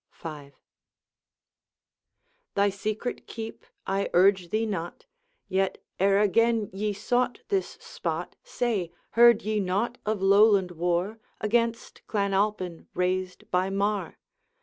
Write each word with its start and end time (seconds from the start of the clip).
V. 0.13 0.51
'Thy 2.55 2.69
secret 2.71 3.27
keep, 3.27 3.67
I 3.85 4.09
urge 4.13 4.49
thee 4.49 4.65
not; 4.65 5.05
Yet, 5.47 5.77
ere 5.99 6.19
again 6.21 6.71
ye 6.73 6.91
sought 6.91 7.41
this 7.49 7.77
spot, 7.79 8.35
Say, 8.43 8.91
heard 9.11 9.43
ye 9.43 9.59
naught 9.59 9.99
of 10.03 10.19
Lowland 10.23 10.71
war, 10.71 11.19
Against 11.39 12.01
Clan 12.07 12.33
Alpine, 12.33 12.87
raised 12.95 13.51
by 13.51 13.69
Mar?' 13.69 14.17